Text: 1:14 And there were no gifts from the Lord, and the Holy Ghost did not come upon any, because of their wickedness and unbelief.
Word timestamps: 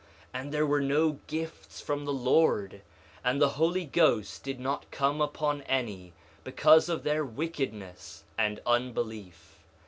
1:14 0.33 0.41
And 0.41 0.51
there 0.51 0.65
were 0.65 0.81
no 0.81 1.19
gifts 1.27 1.79
from 1.79 2.05
the 2.05 2.11
Lord, 2.13 2.81
and 3.23 3.39
the 3.39 3.49
Holy 3.49 3.85
Ghost 3.85 4.41
did 4.43 4.59
not 4.59 4.89
come 4.89 5.21
upon 5.21 5.61
any, 5.69 6.13
because 6.43 6.89
of 6.89 7.03
their 7.03 7.23
wickedness 7.23 8.23
and 8.35 8.59
unbelief. 8.65 9.59